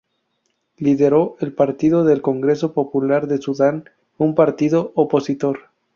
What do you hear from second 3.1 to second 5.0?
de Sudán, un partido